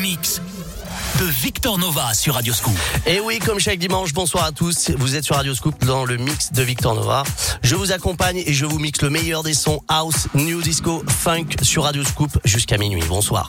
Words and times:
mix 0.00 0.40
de 1.18 1.24
Victor 1.24 1.78
Nova 1.78 2.14
sur 2.14 2.34
Radio 2.34 2.54
Scoop. 2.54 2.76
Et 3.06 3.20
oui, 3.20 3.38
comme 3.38 3.58
chaque 3.58 3.78
dimanche, 3.78 4.12
bonsoir 4.12 4.44
à 4.44 4.52
tous. 4.52 4.90
Vous 4.96 5.14
êtes 5.14 5.24
sur 5.24 5.36
Radio 5.36 5.54
Scoop 5.54 5.84
dans 5.84 6.04
le 6.04 6.16
mix 6.16 6.52
de 6.52 6.62
Victor 6.62 6.94
Nova. 6.94 7.22
Je 7.62 7.74
vous 7.74 7.92
accompagne 7.92 8.42
et 8.46 8.52
je 8.52 8.64
vous 8.64 8.78
mixe 8.78 9.02
le 9.02 9.10
meilleur 9.10 9.42
des 9.42 9.54
sons 9.54 9.82
house, 9.88 10.28
new 10.34 10.62
disco, 10.62 11.02
funk 11.06 11.48
sur 11.62 11.84
Radio 11.84 12.02
Scoop 12.04 12.30
jusqu'à 12.44 12.78
minuit. 12.78 13.02
Bonsoir. 13.08 13.48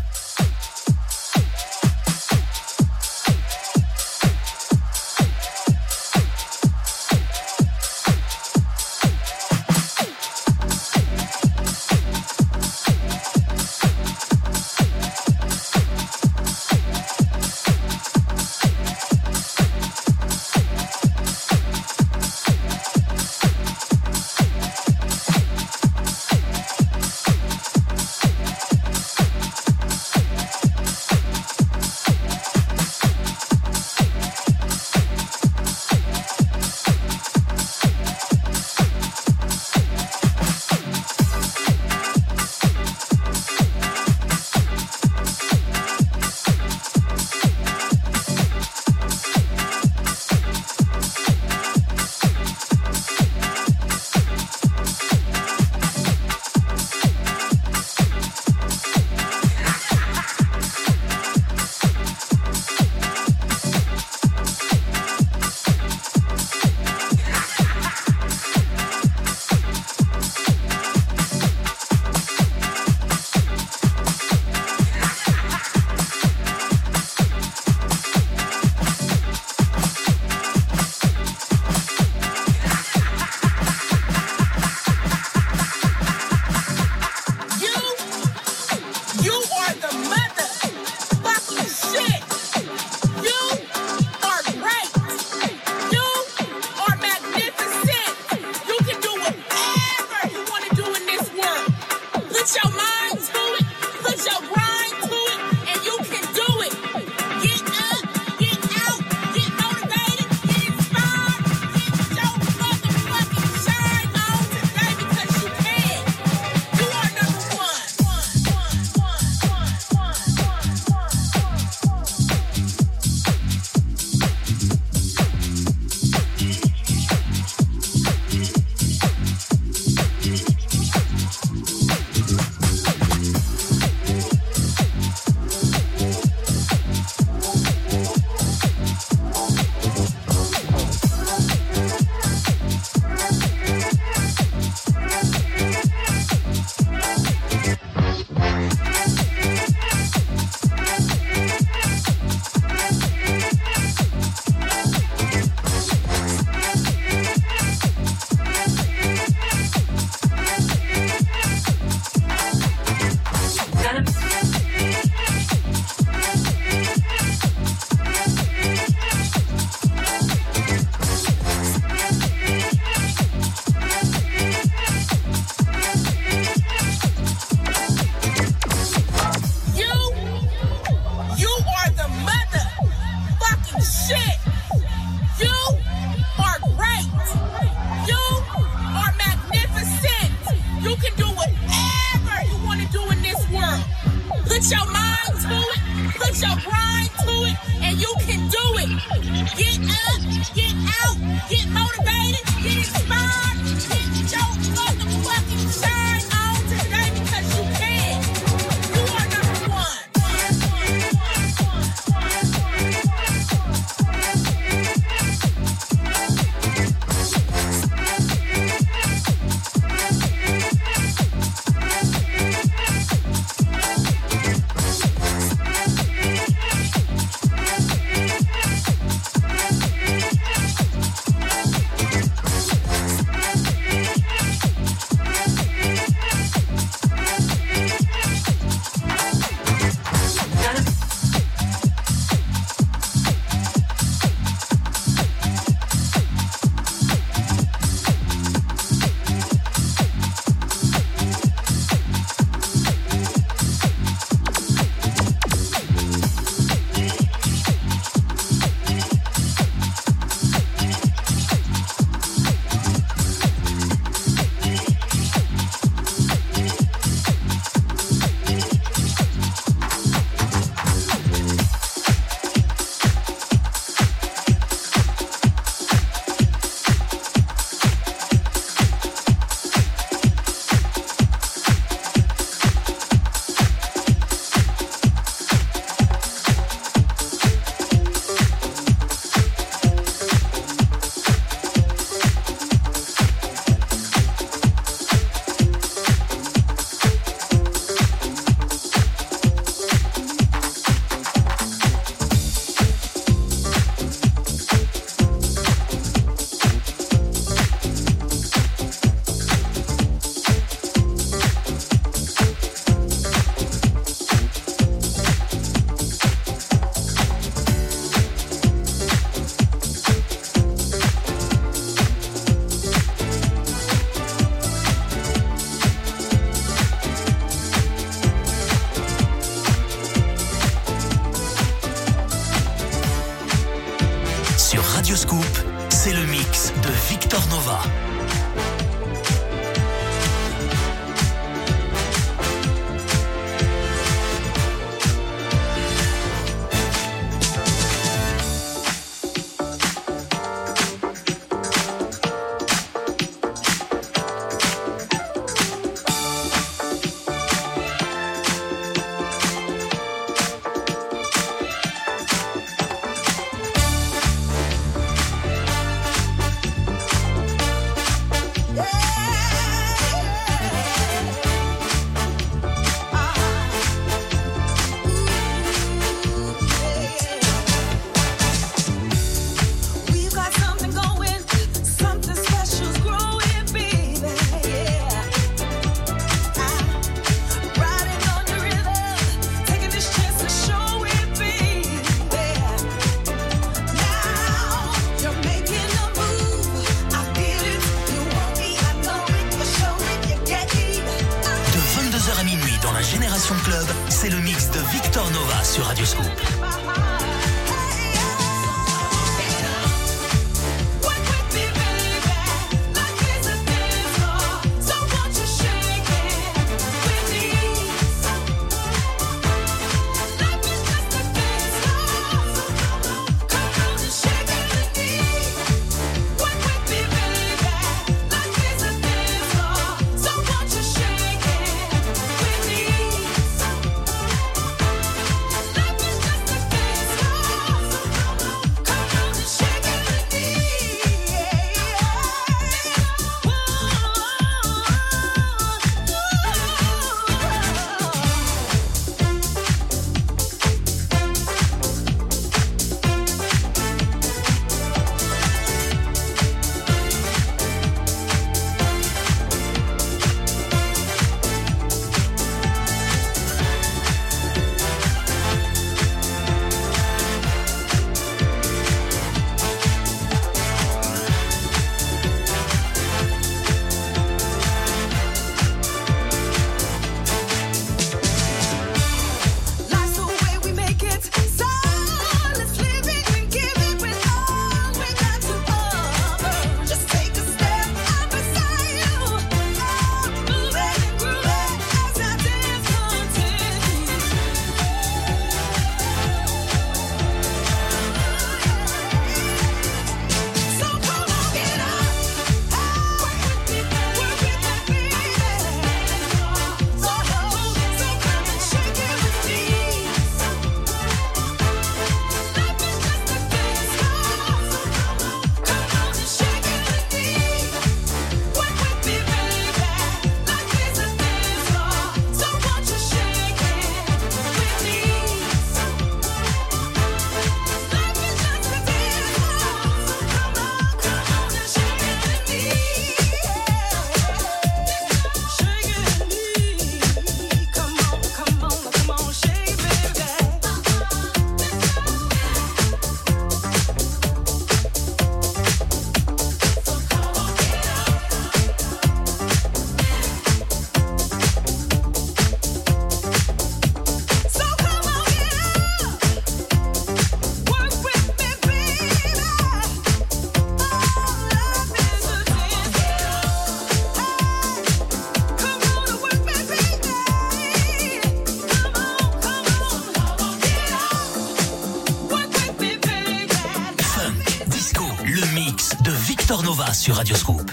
Sur 577.01 577.15
Radio 577.15 577.35
Scoop. 577.35 577.70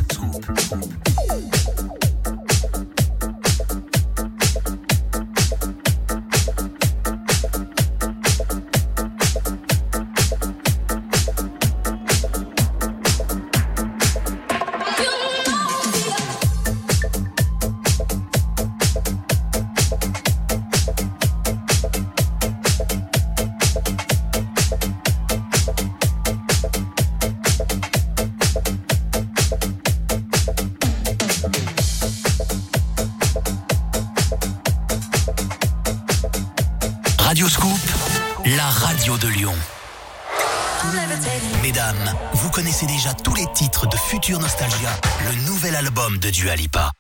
Nostalgia, 44.40 44.90
le 45.24 45.46
nouvel 45.46 45.74
album 45.74 46.18
de 46.18 46.30
Dua 46.30 46.54
Lipa. 46.54 46.92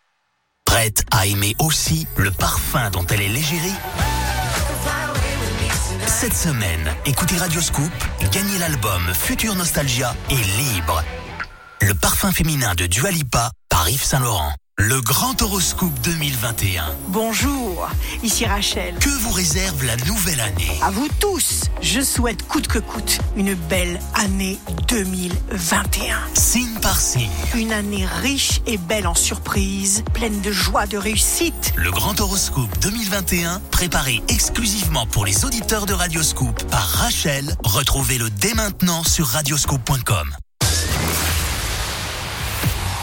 Prête 0.64 1.04
à 1.12 1.26
aimer 1.26 1.54
aussi 1.60 2.06
le 2.16 2.32
parfum 2.32 2.90
dont 2.90 3.06
elle 3.10 3.20
est 3.20 3.28
l'égérie? 3.28 3.74
Cette 6.06 6.34
semaine, 6.34 6.92
écoutez 7.06 7.36
Radio 7.36 7.60
Scoop, 7.60 7.92
gagnez 8.32 8.58
l'album 8.58 9.02
Future 9.14 9.54
Nostalgia 9.54 10.16
et 10.30 10.34
Libre. 10.34 11.04
Le 11.80 11.94
parfum 11.94 12.32
féminin 12.32 12.74
de 12.74 12.86
Dualipa 12.86 13.52
par 13.68 13.88
Yves 13.88 14.02
Saint-Laurent. 14.02 14.52
Le 14.80 15.00
grand 15.00 15.42
horoscope 15.42 15.92
2021. 16.04 16.84
Bonjour, 17.08 17.88
ici 18.22 18.46
Rachel. 18.46 18.94
Que 19.00 19.10
vous 19.10 19.32
réserve 19.32 19.84
la 19.84 19.96
nouvelle 20.06 20.40
année? 20.40 20.78
À 20.80 20.90
vous 20.90 21.08
tous, 21.20 21.64
je 21.82 22.00
souhaite 22.00 22.46
coûte 22.46 22.68
que 22.68 22.78
coûte 22.78 23.18
une 23.36 23.54
belle 23.54 23.98
année 24.14 24.56
2021. 24.86 26.20
Signe 26.32 26.78
par 26.80 26.98
signe. 26.98 27.28
Une 27.54 27.72
année 27.72 28.06
riche 28.22 28.60
et 28.66 28.78
belle 28.78 29.08
en 29.08 29.16
surprises, 29.16 30.04
pleine 30.14 30.40
de 30.40 30.52
joie, 30.52 30.86
de 30.86 30.96
réussite. 30.96 31.74
Le 31.76 31.90
grand 31.90 32.18
horoscope 32.20 32.70
2021, 32.80 33.60
préparé 33.72 34.22
exclusivement 34.28 35.06
pour 35.06 35.26
les 35.26 35.44
auditeurs 35.44 35.86
de 35.86 35.92
Radioscoop 35.92 36.62
par 36.70 36.88
Rachel. 36.88 37.52
Retrouvez-le 37.64 38.30
dès 38.30 38.54
maintenant 38.54 39.02
sur 39.02 39.26
radioscoop.com. 39.26 40.34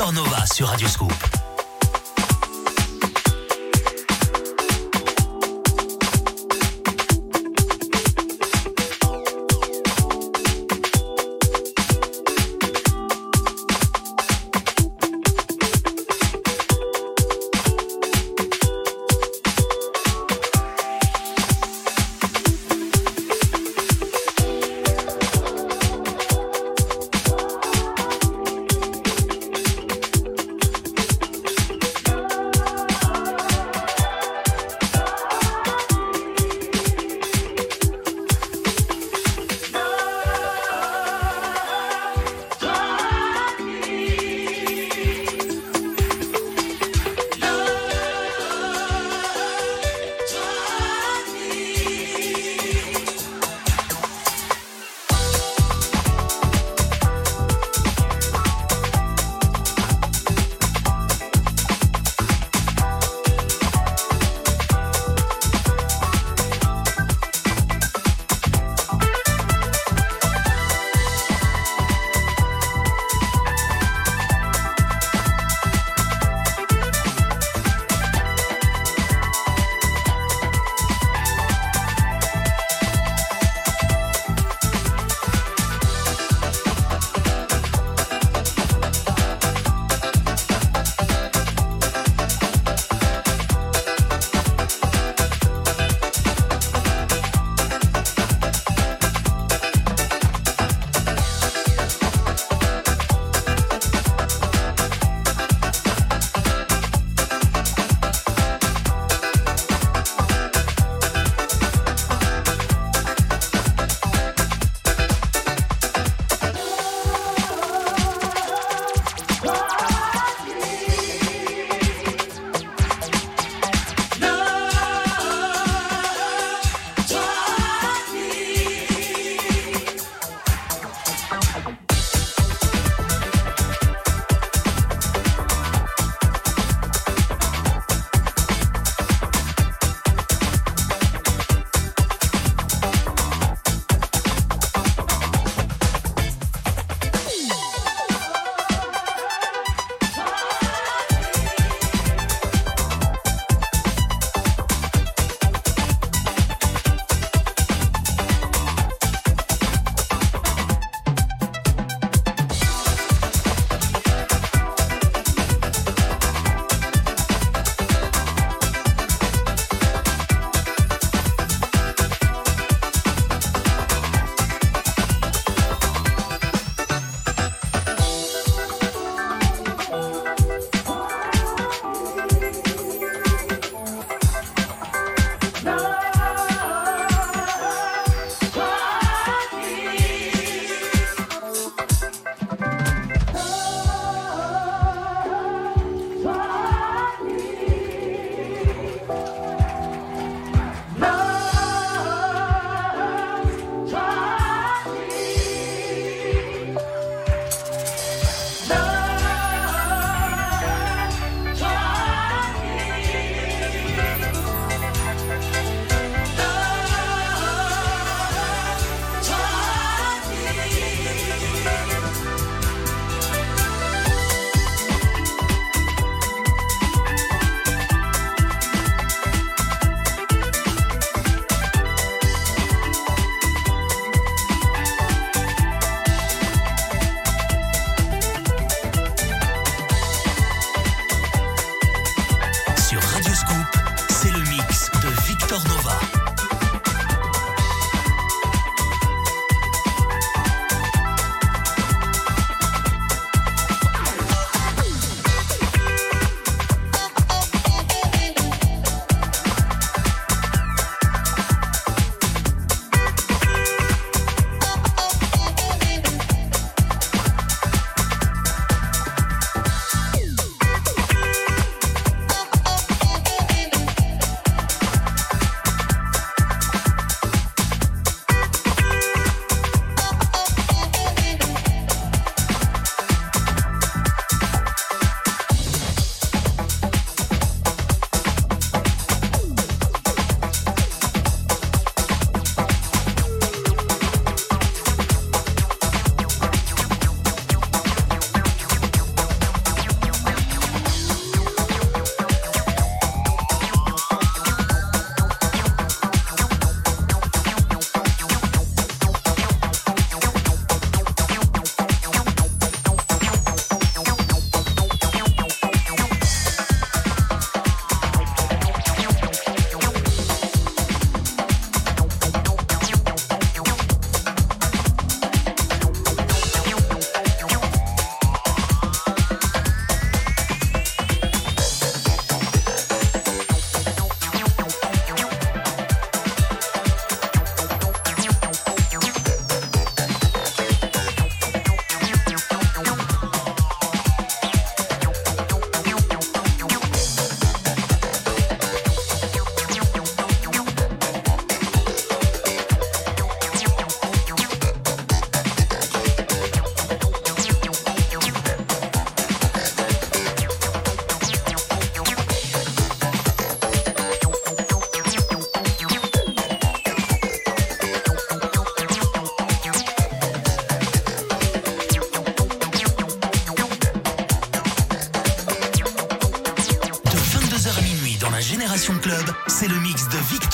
Victor 0.00 0.14
Nova 0.14 0.46
sur 0.46 0.66
Radio 0.66 0.88
Scoop. 0.88 1.39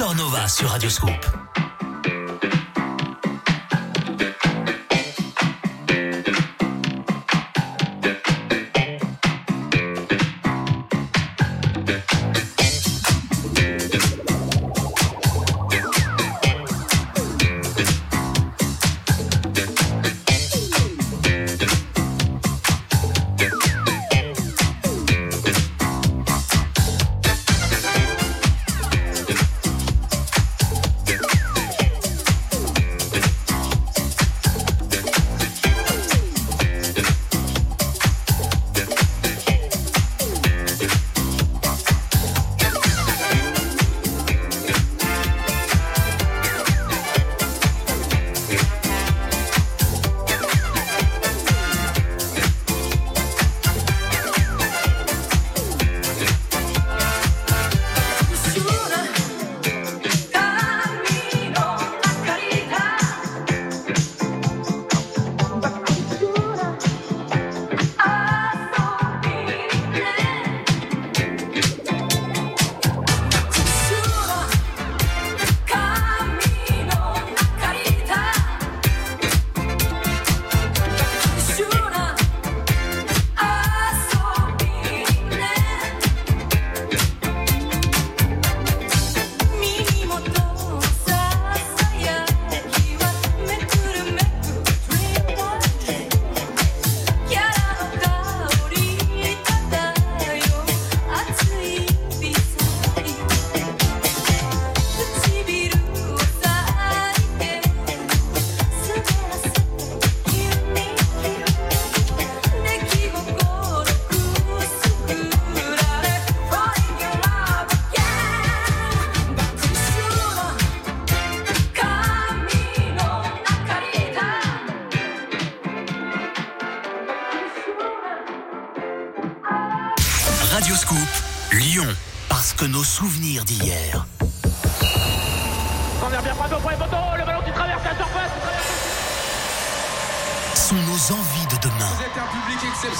Victor 0.06 0.24
Nova 0.24 0.46
sur 0.46 0.72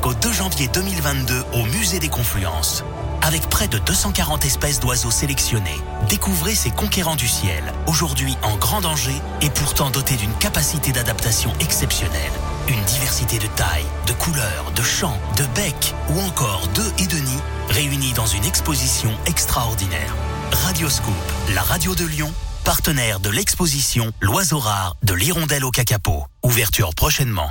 jusqu'au 0.00 0.14
2 0.14 0.32
janvier 0.32 0.68
2022 0.68 1.44
au 1.52 1.64
Musée 1.66 1.98
des 1.98 2.08
Confluences. 2.08 2.84
Avec 3.20 3.42
près 3.50 3.68
de 3.68 3.76
240 3.76 4.46
espèces 4.46 4.80
d'oiseaux 4.80 5.10
sélectionnés, 5.10 5.76
découvrez 6.08 6.54
ces 6.54 6.70
conquérants 6.70 7.16
du 7.16 7.28
ciel, 7.28 7.62
aujourd'hui 7.86 8.34
en 8.42 8.56
grand 8.56 8.80
danger 8.80 9.14
et 9.42 9.50
pourtant 9.50 9.90
dotés 9.90 10.16
d'une 10.16 10.32
capacité 10.34 10.92
d'adaptation 10.92 11.52
exceptionnelle. 11.60 12.32
Une 12.68 12.82
diversité 12.84 13.38
de 13.38 13.46
tailles, 13.48 13.84
de 14.06 14.12
couleurs, 14.14 14.72
de 14.74 14.82
chants, 14.82 15.18
de 15.36 15.44
becs 15.54 15.94
ou 16.08 16.20
encore 16.20 16.66
d'œufs 16.74 16.94
et 16.98 17.06
de 17.06 17.16
nids 17.16 17.42
réunis 17.68 18.14
dans 18.14 18.26
une 18.26 18.44
exposition 18.46 19.10
extraordinaire. 19.26 20.14
Radioscoop, 20.50 21.12
la 21.54 21.62
radio 21.62 21.94
de 21.94 22.06
Lyon, 22.06 22.32
partenaire 22.64 23.20
de 23.20 23.28
l'exposition 23.28 24.12
L'oiseau 24.20 24.60
rare 24.60 24.96
de 25.02 25.12
l'hirondelle 25.12 25.64
au 25.64 25.70
cacapo. 25.70 26.24
Ouverture 26.42 26.94
prochainement. 26.94 27.50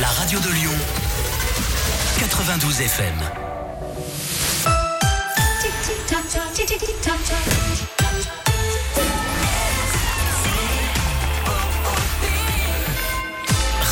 La 0.00 0.08
radio 0.08 0.38
de 0.40 0.50
Lyon, 0.50 0.70
92 2.20 2.80
FM. 2.80 3.14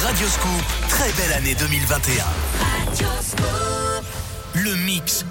Radio 0.05 0.27
Scoop, 0.29 0.51
très 0.89 1.13
belle 1.13 1.33
année 1.33 1.55
2021. 1.55 2.25
Le 4.55 4.75
mix 4.77 5.25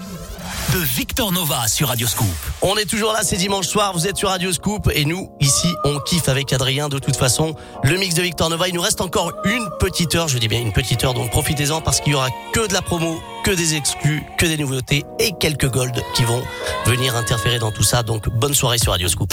de 0.74 0.78
Victor 0.78 1.32
Nova 1.32 1.66
sur 1.66 1.88
Radio 1.88 2.06
Scoop. 2.06 2.28
On 2.62 2.76
est 2.76 2.88
toujours 2.88 3.12
là, 3.12 3.20
c'est 3.22 3.36
dimanche 3.36 3.66
soir, 3.66 3.92
vous 3.92 4.06
êtes 4.06 4.16
sur 4.16 4.28
Radio 4.28 4.52
Scoop 4.52 4.90
et 4.94 5.04
nous, 5.04 5.30
ici, 5.60 5.76
on 5.84 5.98
kiffe 5.98 6.28
avec 6.28 6.52
Adrien 6.52 6.88
de 6.88 6.98
toute 6.98 7.16
façon. 7.16 7.54
Le 7.82 7.96
mix 7.96 8.14
de 8.14 8.22
Victor 8.22 8.50
Nova, 8.50 8.68
il 8.68 8.74
nous 8.74 8.80
reste 8.80 9.00
encore 9.00 9.32
une 9.44 9.68
petite 9.78 10.14
heure, 10.14 10.28
je 10.28 10.38
dis 10.38 10.48
bien 10.48 10.60
une 10.60 10.72
petite 10.72 11.04
heure, 11.04 11.14
donc 11.14 11.30
profitez-en 11.30 11.80
parce 11.80 12.00
qu'il 12.00 12.12
y 12.12 12.16
aura 12.16 12.28
que 12.52 12.66
de 12.66 12.72
la 12.72 12.82
promo, 12.82 13.20
que 13.44 13.50
des 13.50 13.74
exclus, 13.74 14.22
que 14.38 14.46
des 14.46 14.56
nouveautés 14.56 15.04
et 15.18 15.32
quelques 15.38 15.70
golds 15.70 15.92
qui 16.14 16.24
vont 16.24 16.42
venir 16.86 17.16
interférer 17.16 17.58
dans 17.58 17.72
tout 17.72 17.82
ça. 17.82 18.02
Donc 18.02 18.28
bonne 18.30 18.54
soirée 18.54 18.78
sur 18.78 18.92
Radio 18.92 19.08
Scoop. 19.08 19.32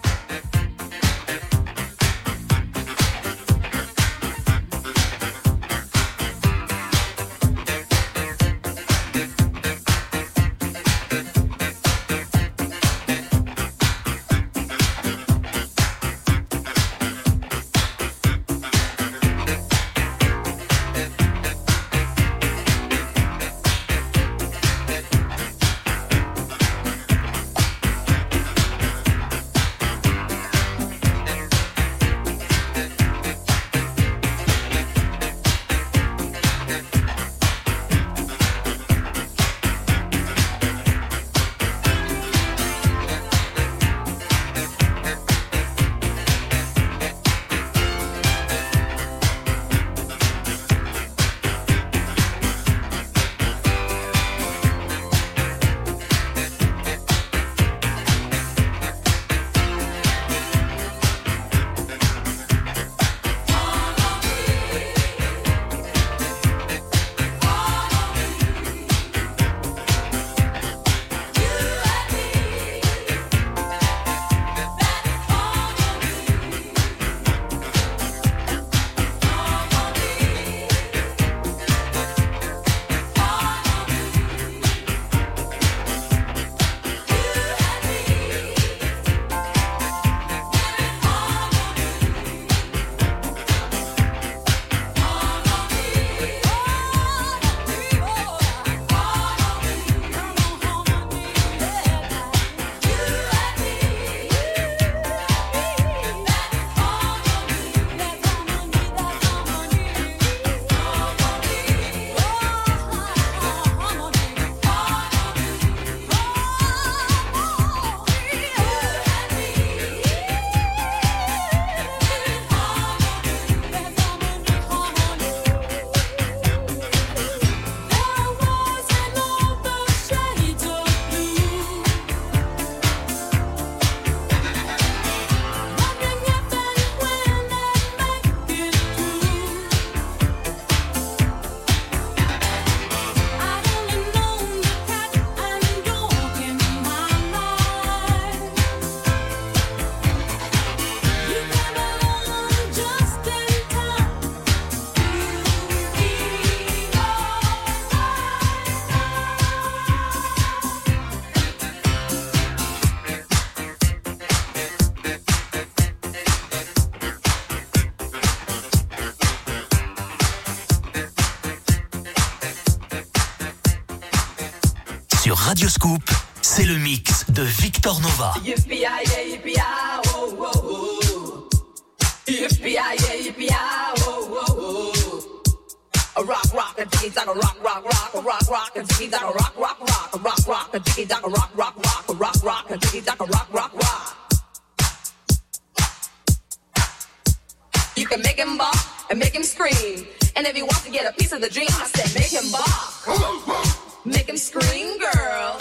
You 197.95 198.05
can 198.05 198.21
make 198.21 198.37
him 198.37 198.57
bop 198.57 198.75
and 199.09 199.17
make 199.17 199.33
him 199.33 199.43
scream. 199.43 200.05
And 200.35 200.45
if 200.45 200.55
he 200.55 200.61
wants 200.61 200.83
to 200.85 200.91
get 200.91 201.11
a 201.11 201.17
piece 201.17 201.31
of 201.31 201.41
the 201.41 201.49
dream, 201.49 201.69
I 201.71 201.87
said 201.87 202.13
make 202.13 202.31
him 202.31 202.51
bop. 202.51 204.05
Make 204.05 204.29
him 204.29 204.37
scream, 204.37 204.99
girl. 204.99 205.60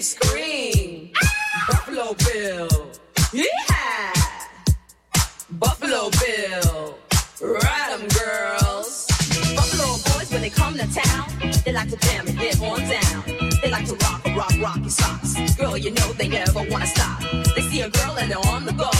Scream. 0.00 1.10
Buffalo 1.66 2.14
Bill. 2.14 2.68
Yeah. 3.32 4.12
Buffalo 5.50 6.10
Bill. 6.10 6.98
Ride 7.42 7.98
them, 7.98 8.06
girls. 8.08 9.06
Buffalo 9.56 9.96
boys, 10.06 10.30
when 10.30 10.42
they 10.42 10.50
come 10.50 10.74
to 10.74 10.86
town, 10.94 11.28
they 11.64 11.72
like 11.72 11.90
to 11.90 11.96
jam 11.96 12.28
and 12.28 12.38
get 12.38 12.60
on 12.60 12.78
down. 12.78 13.24
They 13.60 13.70
like 13.70 13.86
to 13.86 13.96
rock, 13.96 14.24
rock, 14.36 14.52
rocky 14.62 14.88
socks. 14.88 15.34
Girl, 15.56 15.76
you 15.76 15.90
know 15.90 16.12
they 16.12 16.28
never 16.28 16.62
wanna 16.70 16.86
stop. 16.86 17.20
They 17.56 17.62
see 17.62 17.80
a 17.80 17.90
girl 17.90 18.16
and 18.18 18.30
they're 18.30 18.46
on 18.54 18.66
the 18.66 18.72
go. 18.72 18.90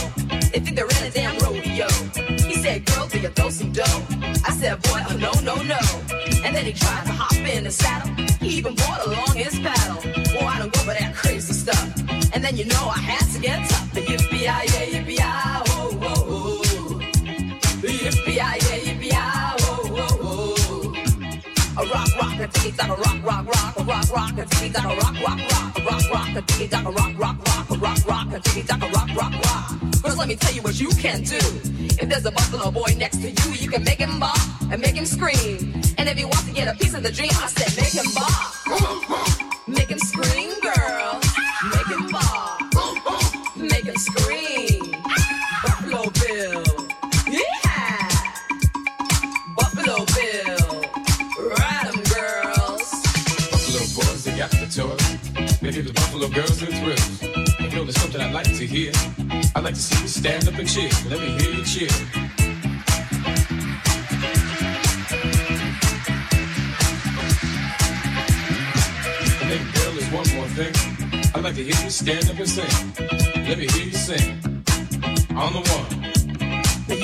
They 0.50 0.58
think 0.58 0.74
they're 0.74 0.86
in 0.86 1.06
a 1.06 1.10
damn 1.10 1.38
rodeo. 1.38 1.67
Said, 2.68 2.84
girl, 2.84 3.08
do 3.08 3.18
you 3.18 3.28
throw 3.28 3.48
some 3.48 3.72
dough? 3.72 4.02
I 4.44 4.50
said, 4.52 4.82
boy, 4.82 5.00
oh 5.08 5.16
no, 5.16 5.32
no, 5.40 5.54
no. 5.62 5.78
And 6.44 6.54
then 6.54 6.66
he 6.66 6.74
tried 6.74 7.06
to 7.06 7.12
hop 7.12 7.32
in 7.32 7.64
the 7.64 7.70
saddle. 7.70 8.12
He 8.40 8.58
even 8.58 8.74
brought 8.74 9.06
along 9.06 9.36
his 9.36 9.58
paddle. 9.58 10.02
Boy, 10.34 10.46
I 10.46 10.58
don't 10.58 10.70
go 10.70 10.80
for 10.80 10.92
that 10.92 11.14
crazy 11.14 11.54
stuff. 11.54 11.82
And 12.34 12.44
then 12.44 12.58
you 12.58 12.66
know 12.66 12.92
I 12.94 12.98
had 12.98 13.24
to 13.32 13.40
get 13.40 13.66
tough. 13.70 13.90
The 13.94 14.02
yippee, 14.02 14.44
ah, 14.50 14.60
yeah, 14.66 15.00
yippee, 15.00 15.18
oh, 15.22 15.96
oh, 16.02 16.20
oh. 16.28 16.98
The 17.80 17.88
yippee, 17.88 18.38
ah, 18.38 18.54
yeah, 18.60 18.78
yippee, 18.86 19.12
oh, 19.14 19.56
oh, 19.96 20.14
oh. 20.20 21.82
A 21.82 21.86
rock, 21.86 22.16
rock, 22.20 22.38
a 22.38 22.48
tiki, 22.48 22.76
a 22.82 22.86
rock, 22.86 23.18
rock, 23.24 23.46
rock, 23.46 23.57
rock, 23.88 24.10
rock, 24.14 24.38
a 24.38 24.44
tiki, 24.44 24.74
a 24.76 24.82
rock, 24.82 25.16
rock, 25.26 25.40
rock, 25.50 25.84
rock, 25.84 26.10
rock, 26.12 26.36
a 26.36 26.42
tiki, 26.42 26.76
a 26.76 26.82
rock, 26.82 27.18
rock, 27.18 27.36
rock, 27.46 27.80
rock, 27.80 28.06
rock, 28.06 28.32
a 28.34 28.40
tiki, 28.40 28.68
a 28.70 28.88
rock, 28.90 29.08
rock, 29.16 29.32
rock. 29.32 29.94
First, 30.02 30.18
let 30.18 30.28
me 30.28 30.36
tell 30.36 30.54
you 30.54 30.62
what 30.62 30.78
you 30.78 30.90
can 30.90 31.22
do. 31.22 31.38
If 32.00 32.08
there's 32.08 32.26
a 32.26 32.30
buffalo 32.30 32.70
boy 32.70 32.94
next 32.98 33.18
to 33.22 33.30
you, 33.30 33.54
you 33.54 33.68
can 33.68 33.82
make 33.82 33.98
him 33.98 34.20
bop 34.20 34.38
and 34.70 34.80
make 34.80 34.94
him 34.94 35.06
scream. 35.06 35.72
And 35.96 36.08
if 36.08 36.18
he 36.18 36.24
wants 36.24 36.44
to 36.44 36.52
get 36.52 36.68
a 36.68 36.78
piece 36.78 36.94
of 36.94 37.02
the 37.02 37.10
dream, 37.10 37.30
I 37.32 37.46
said 37.48 37.82
make 37.82 37.94
him 37.94 38.12
bop. 38.14 39.17
Girls 56.34 56.60
their 56.60 56.70
thrills. 56.70 57.22
You 57.22 57.70
know, 57.70 57.84
there's 57.84 58.00
something 58.00 58.20
I'd 58.20 58.32
like 58.32 58.46
to 58.46 58.66
hear. 58.66 58.92
I'd 59.54 59.64
like 59.64 59.74
to 59.74 59.80
see 59.80 60.02
you 60.02 60.08
stand 60.08 60.46
up 60.46 60.54
and 60.54 60.68
cheer. 60.68 60.90
Let 61.08 61.20
me 61.20 61.30
hear 61.38 61.52
you 61.52 61.64
cheer. 61.64 61.88
And 69.40 69.50
then, 69.50 69.62
girl, 69.74 69.92
there's 69.94 70.10
one 70.12 70.28
more 70.36 70.48
thing. 70.54 70.74
I'd 71.34 71.42
like 71.42 71.54
to 71.56 71.64
hear 71.64 71.82
you 71.82 71.90
stand 71.90 72.30
up 72.30 72.38
and 72.38 72.48
sing. 72.48 72.92
Let 73.48 73.58
me 73.58 73.66
hear 73.66 73.86
you 73.86 73.92
sing. 73.92 74.64
On 75.34 75.52
the 75.52 75.60
one. 75.60 75.88
The 76.88 76.96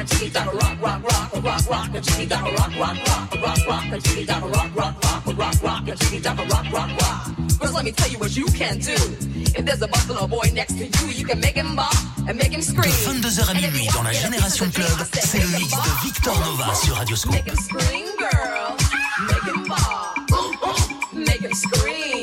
a 0.00 0.04
tiki 0.04 0.30
taka 0.30 0.50
rock 0.50 0.78
rock 0.80 1.02
rock 1.04 1.34
a 1.34 1.40
rock 1.40 1.70
rock 1.70 1.94
a 1.94 2.00
tiki 2.00 2.26
taka 2.26 2.50
rock 2.50 2.72
rock 2.78 2.96
rock 3.06 3.34
a 3.34 3.38
rock 3.40 3.66
rock 3.66 3.92
a 3.92 4.00
tiki 4.00 4.24
taka 4.26 4.46
rock 4.46 4.76
rock 4.76 5.04
rock 5.04 5.26
a 5.26 5.32
rock 5.34 5.62
rock 5.62 5.88
a 5.88 5.96
tiki 5.96 6.20
taka 6.20 6.42
rock 6.42 6.72
rock 6.72 6.90
rock. 7.00 7.26
First 7.60 7.74
let 7.74 7.84
me 7.84 7.92
tell 7.92 8.10
you 8.10 8.18
what 8.18 8.36
you 8.36 8.46
can 8.46 8.78
do. 8.78 8.94
If 9.58 9.64
there's 9.64 9.82
a 9.82 9.88
buffalo 9.88 10.26
boy 10.26 10.50
next 10.54 10.78
to 10.78 10.84
you, 10.86 11.12
you 11.12 11.24
can 11.26 11.40
make 11.40 11.54
him 11.54 11.76
bop 11.76 11.94
and 12.26 12.38
make 12.38 12.52
him 12.52 12.62
scream. 12.62 12.90
De 13.20 13.28
22h 13.28 13.50
à 13.50 13.54
minuit 13.54 13.88
dans 13.94 14.02
la 14.02 14.12
Génération 14.12 14.70
Club, 14.70 14.86
c'est 15.12 15.38
le 15.38 15.48
mix 15.48 15.70
de 15.70 16.04
Victor 16.04 16.38
Nova 16.40 16.74
sur 16.74 16.94
Radio 16.96 17.16
Scoop. 17.16 17.34
Make 17.34 17.48
him 17.48 17.56
scream, 17.56 18.06
girl. 18.18 18.76
Make 19.28 19.44
him 19.54 19.64
bop. 19.68 20.10
Make 21.12 21.42
him 21.42 21.52
scream. 21.52 22.19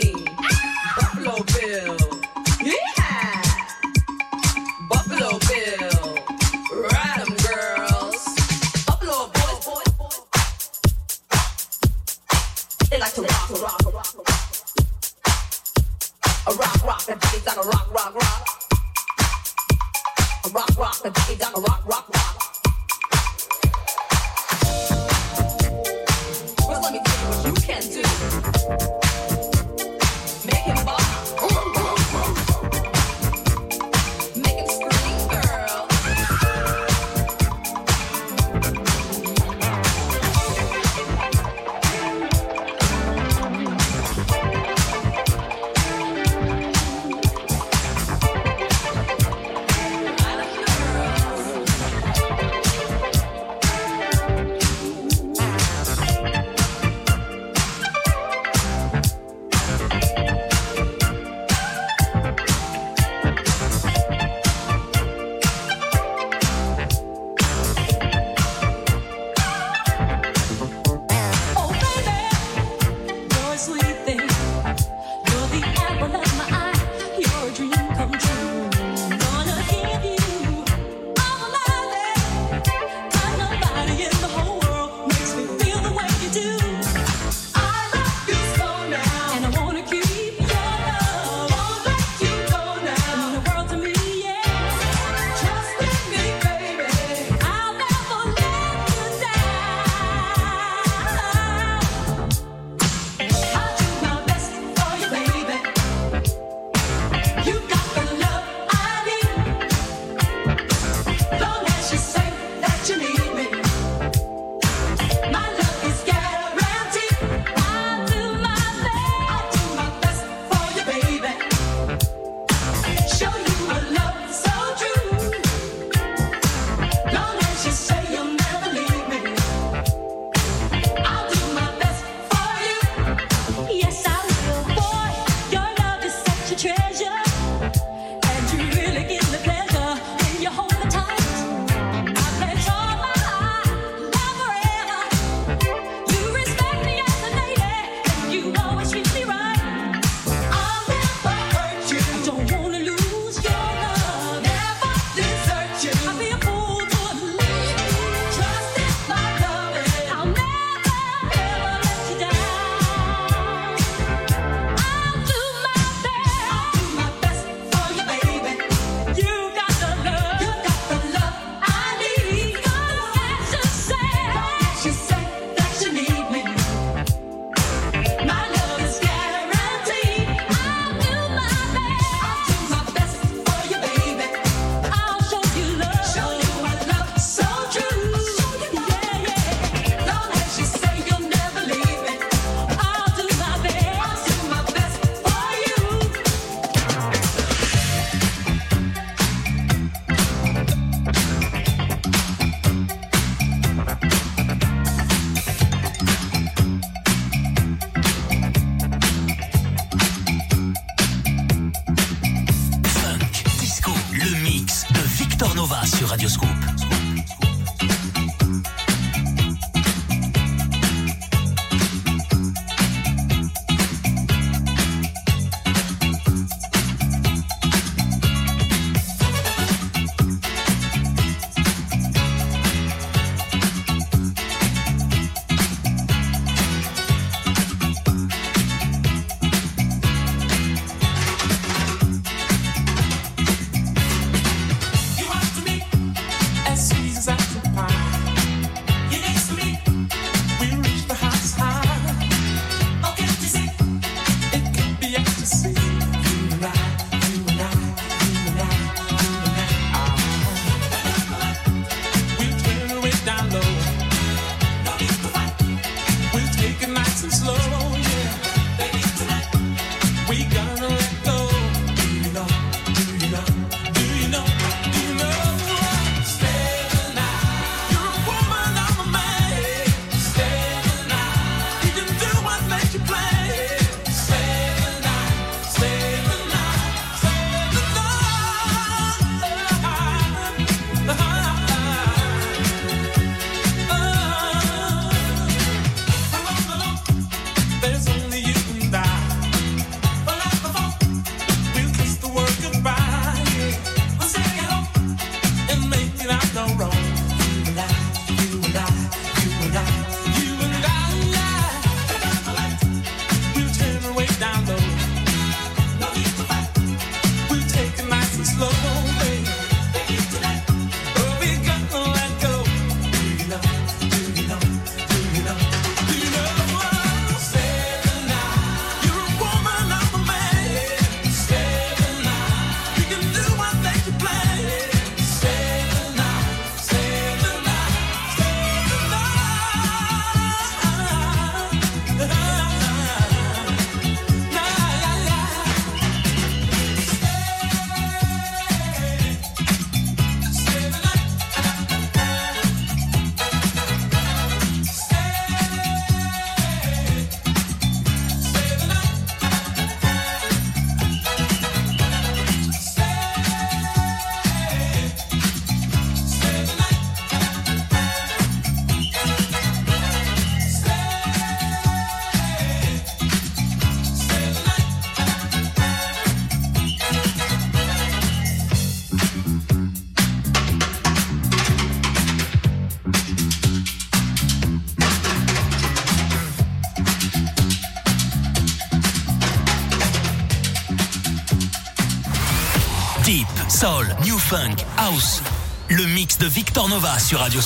De 396.40 396.48
Victor 396.48 396.90
Nova 396.90 397.20
sur 397.20 397.40
Radio 397.40 397.62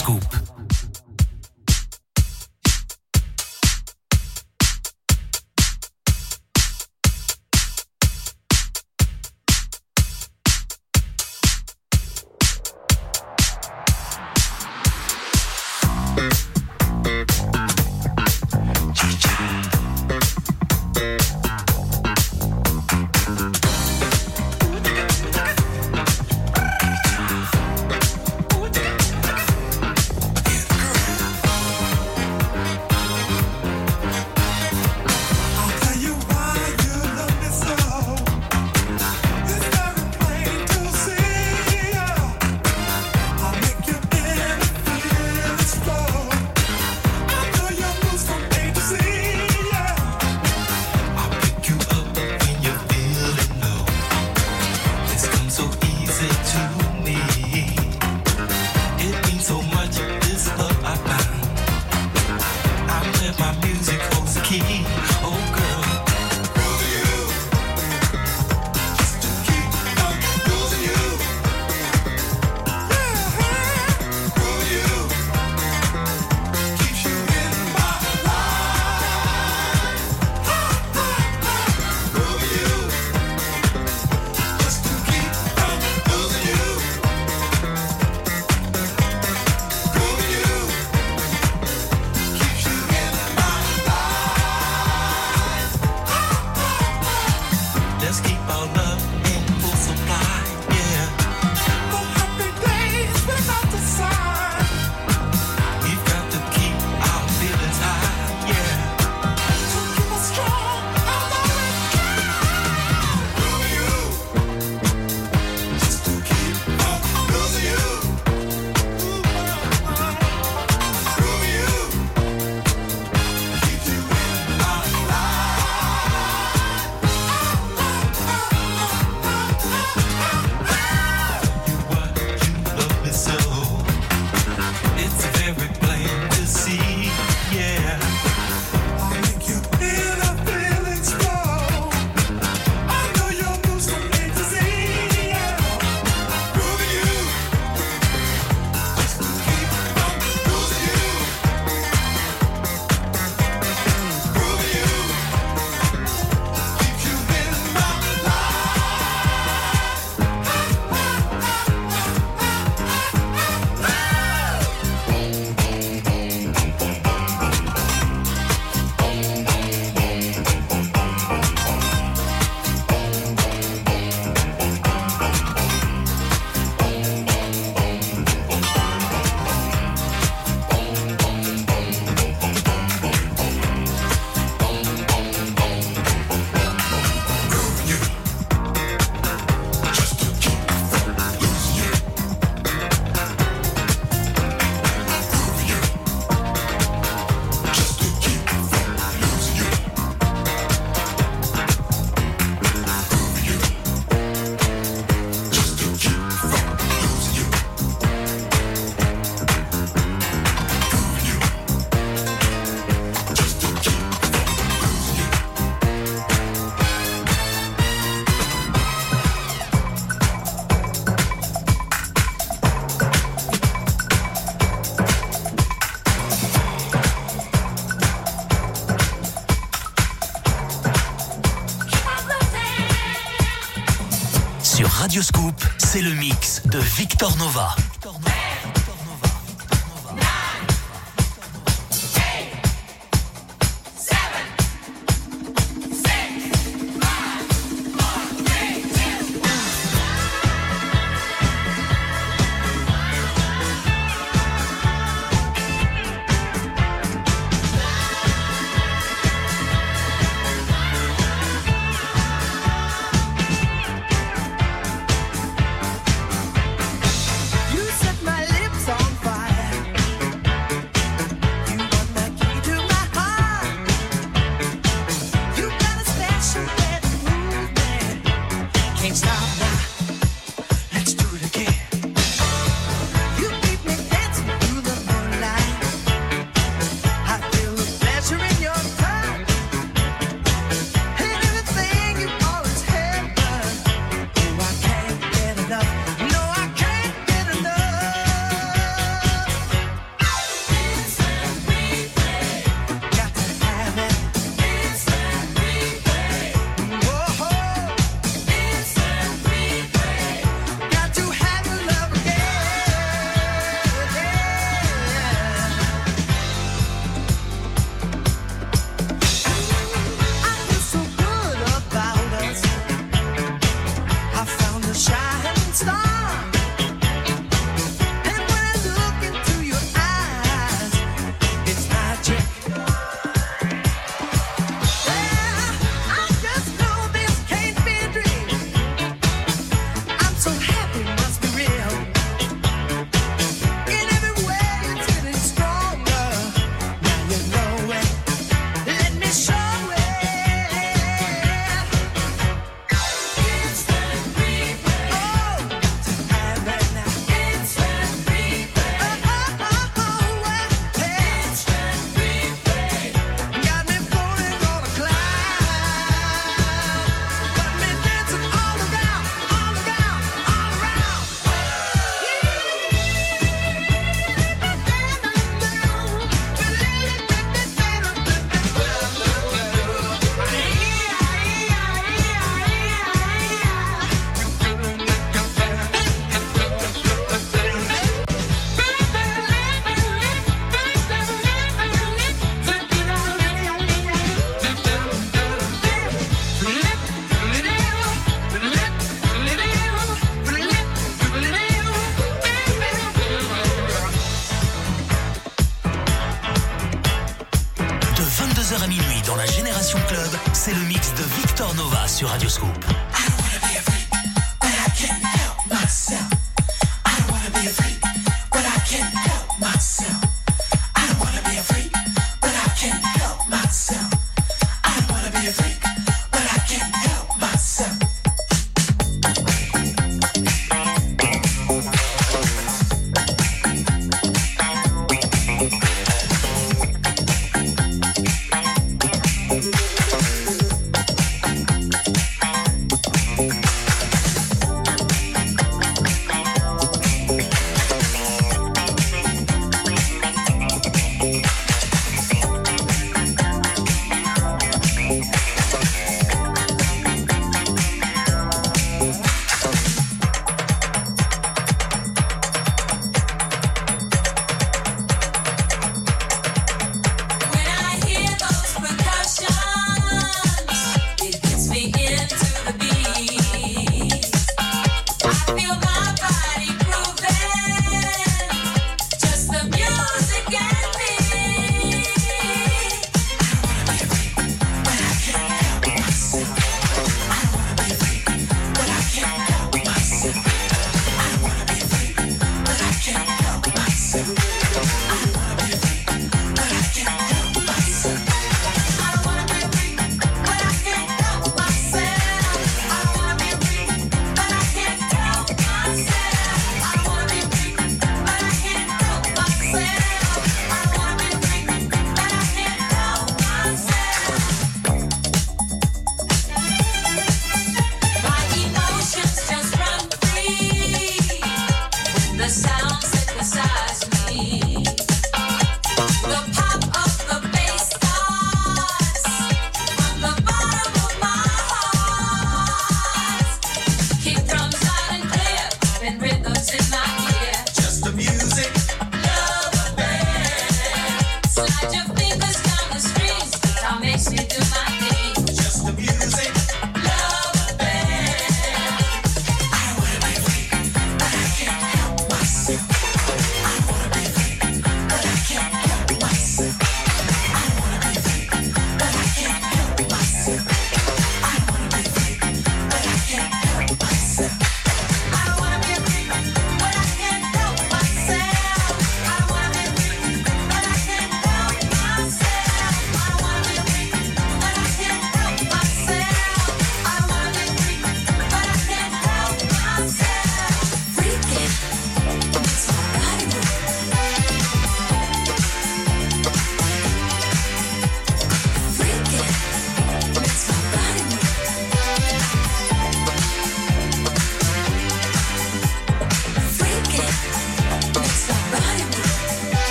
Victor 236.95 237.35
Nova. 237.38 237.80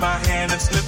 My 0.00 0.16
hand 0.26 0.50
and 0.50 0.60
slip 0.60 0.79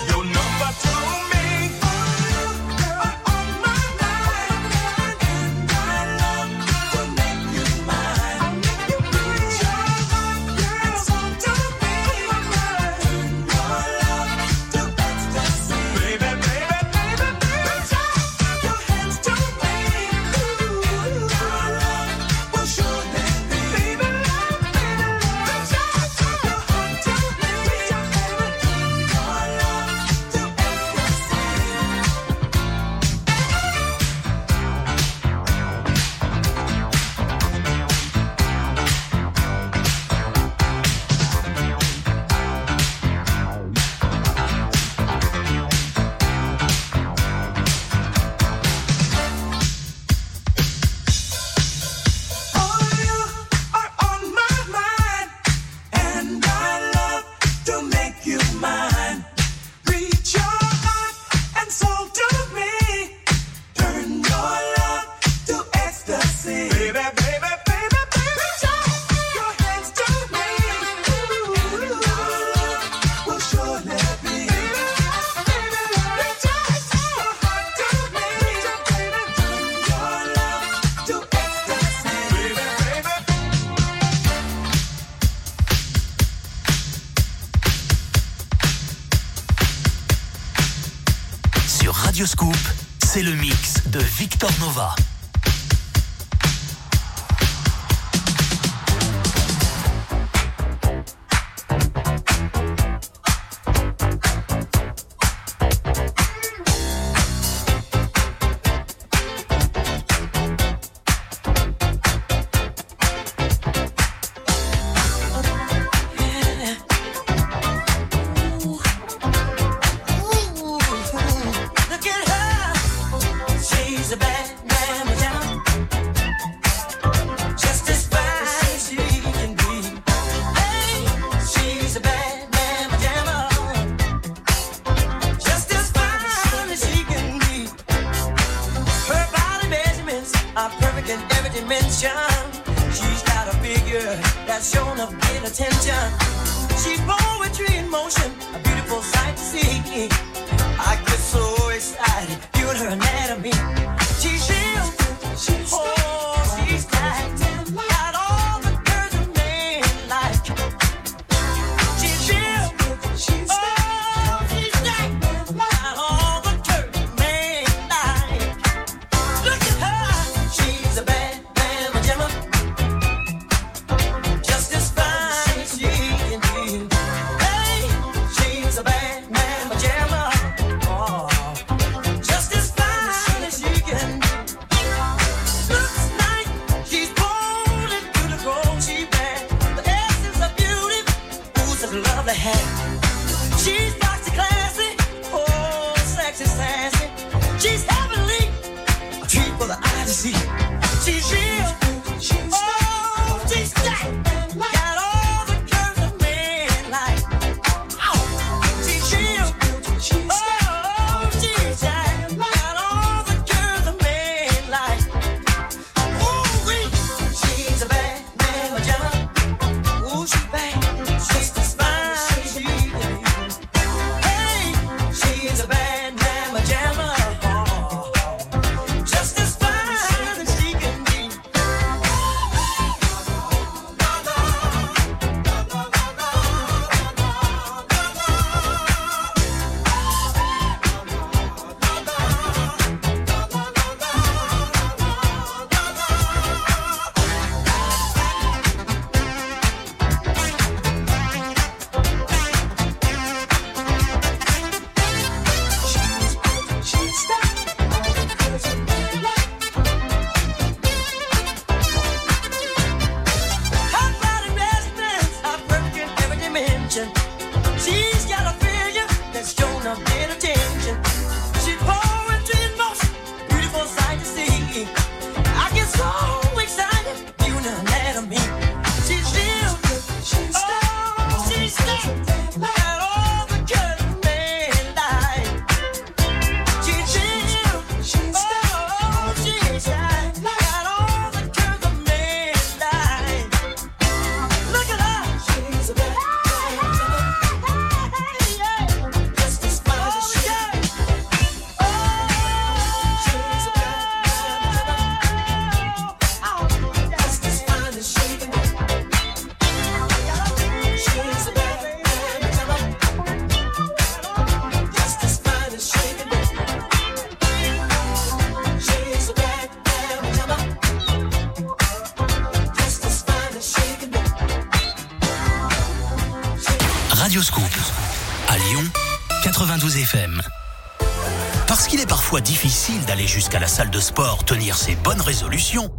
jusqu'à 333.33 333.59
la 333.59 333.67
salle 333.67 333.89
de 333.89 333.99
sport 333.99 334.45
tenir 334.45 334.77
ses 334.77 334.95
bonnes 334.95 335.23
résolutions, 335.23 335.91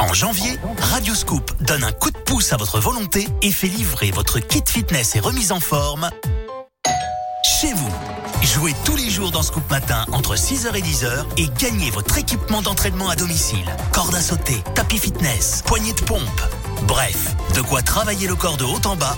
en 0.00 0.14
janvier, 0.14 0.58
Radioscoop 0.78 1.52
donne 1.60 1.84
un 1.84 1.92
coup 1.92 2.10
de 2.10 2.16
pouce 2.16 2.52
à 2.54 2.56
votre 2.56 2.80
volonté 2.80 3.28
et 3.42 3.52
fait 3.52 3.66
livrer 3.66 4.10
votre 4.10 4.38
kit 4.38 4.62
fitness 4.66 5.14
et 5.14 5.20
remise 5.20 5.52
en 5.52 5.60
forme 5.60 6.08
chez 7.44 7.74
vous. 7.74 7.92
Jouez 8.42 8.74
tous 8.84 8.96
les 8.96 9.10
jours 9.10 9.32
dans 9.32 9.42
Scoop 9.42 9.68
Matin 9.70 10.06
entre 10.12 10.36
6h 10.36 10.74
et 10.76 10.80
10h 10.80 11.26
et 11.36 11.48
gagnez 11.58 11.90
votre 11.90 12.16
équipement 12.16 12.62
d'entraînement 12.62 13.10
à 13.10 13.16
domicile. 13.16 13.66
Corde 13.92 14.14
à 14.14 14.20
sauter, 14.20 14.62
tapis 14.74 14.98
fitness, 14.98 15.62
poignée 15.66 15.92
de 15.92 16.00
pompe. 16.02 16.40
Bref, 16.86 17.34
de 17.54 17.60
quoi 17.60 17.82
travailler 17.82 18.28
le 18.28 18.36
corps 18.36 18.56
de 18.56 18.64
haut 18.64 18.80
en 18.86 18.96
bas 18.96 19.16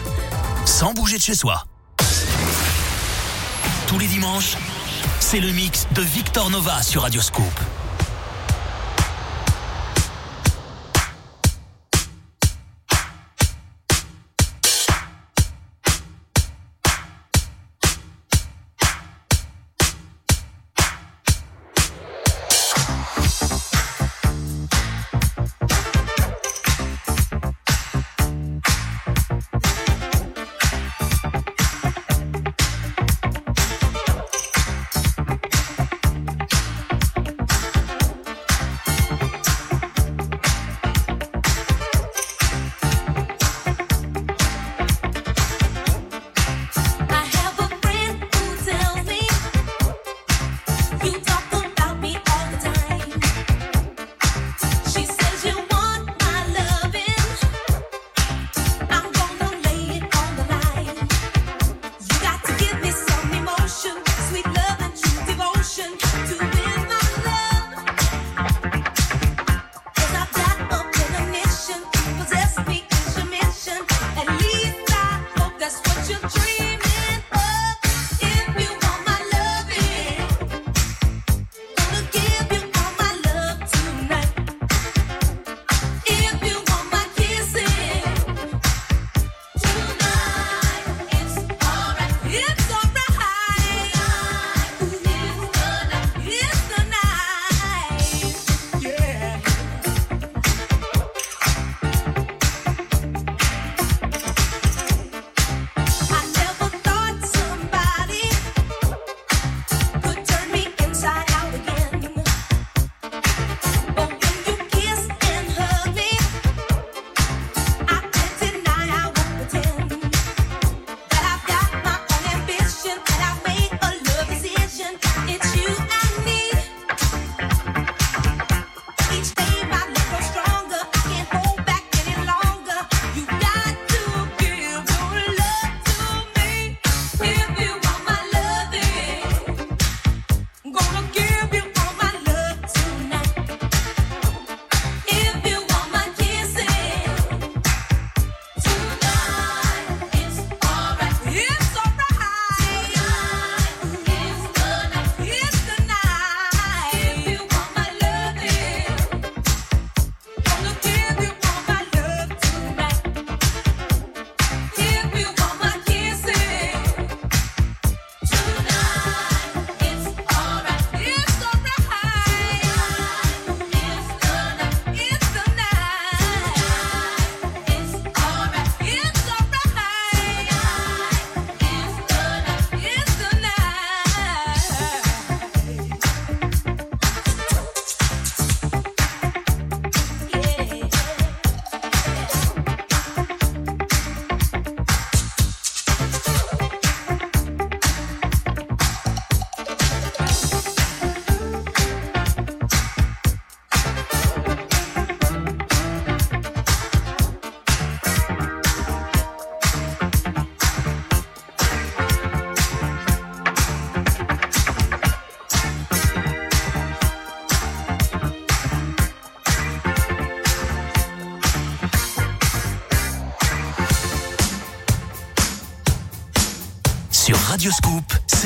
sans 0.64 0.92
bouger 0.92 1.18
de 1.18 1.22
chez 1.22 1.34
soi. 1.34 1.64
Tous 3.86 3.98
les 3.98 4.06
dimanches, 4.06 4.56
c'est 5.31 5.39
le 5.39 5.52
mix 5.52 5.86
de 5.94 6.02
Victor 6.02 6.51
Nova 6.51 6.82
sur 6.82 7.02
Radio 7.02 7.20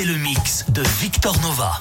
Le 0.04 0.18
mix 0.18 0.66
de 0.68 0.82
Victor 1.00 1.34
Nova. 1.40 1.80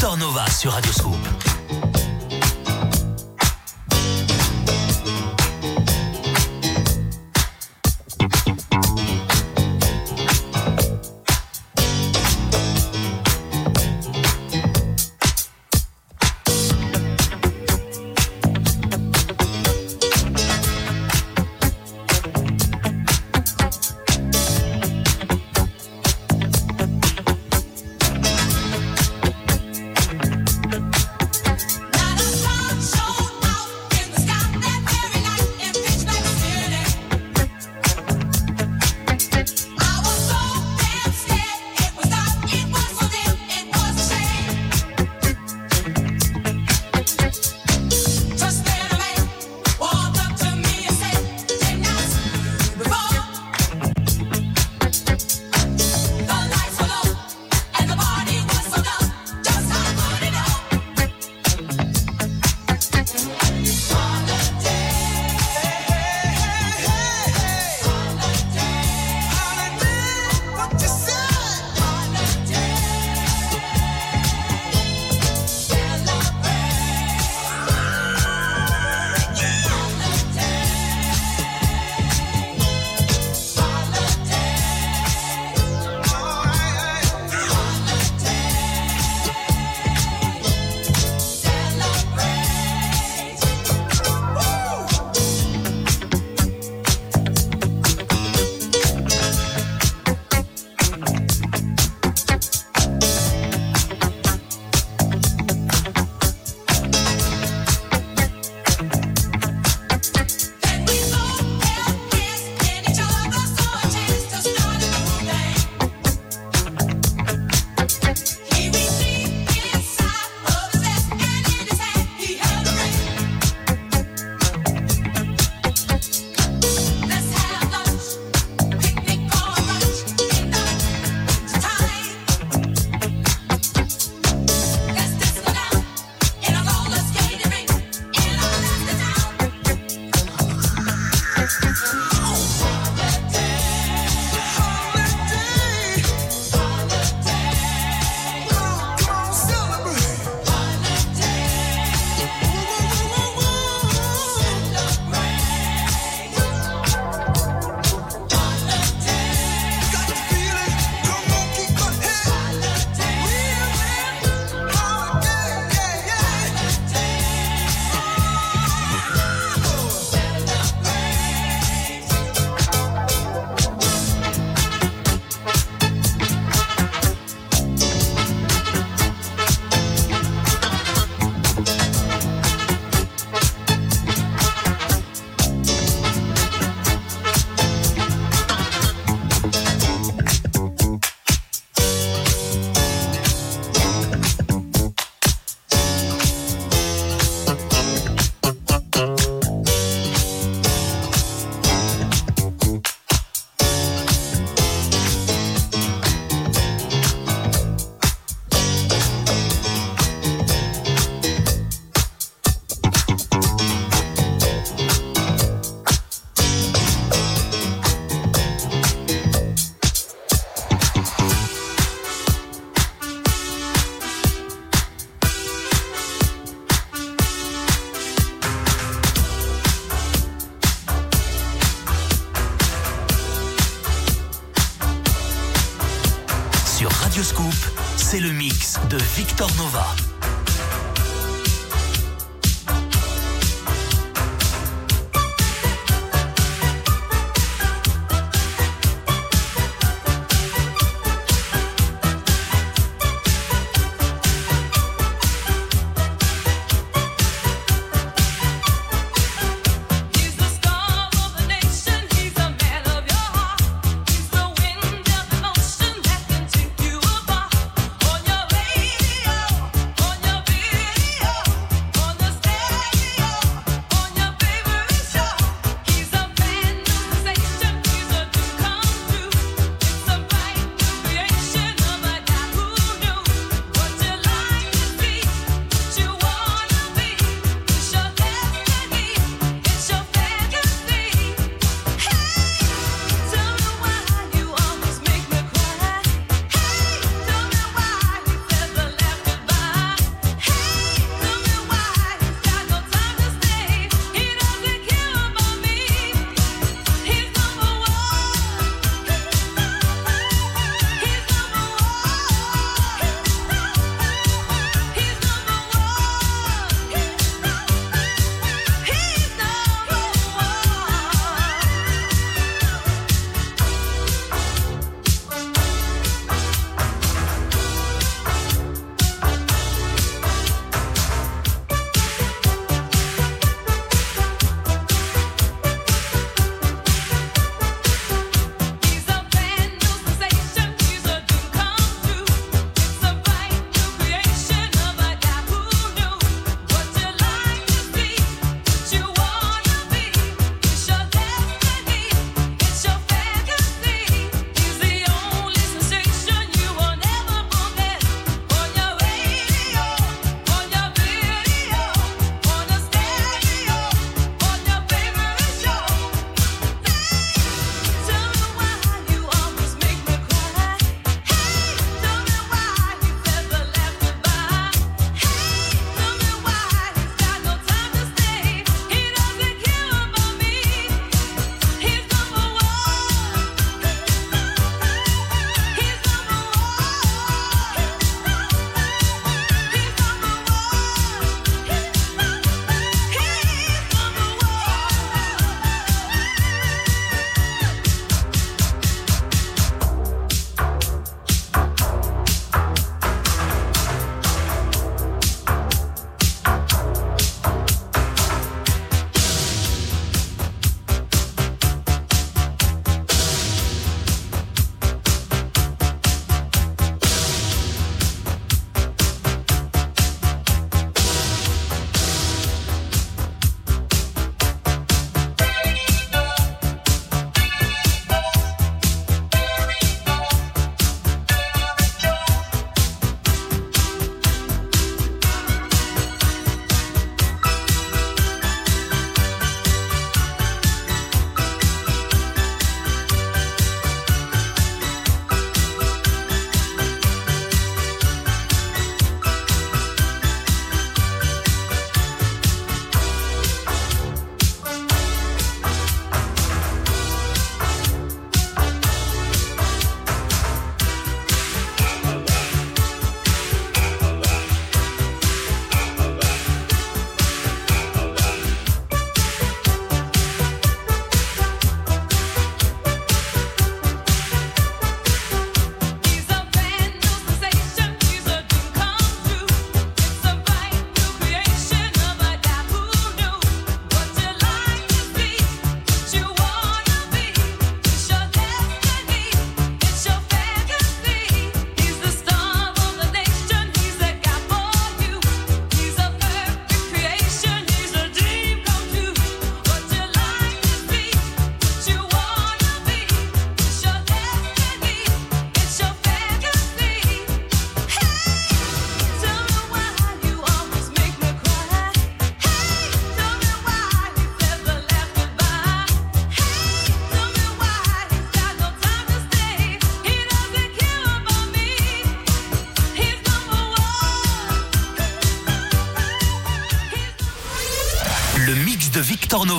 Victor 0.00 0.16
Nova 0.16 0.48
sur 0.48 0.72
Radio 0.72 0.92
Scoop. 0.92 1.29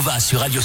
Nova 0.04 0.20
sur 0.20 0.40
Radio 0.40 0.62